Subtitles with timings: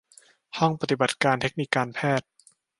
[0.57, 2.27] ห้องปฏิบัติการเทคนิคการแพทย์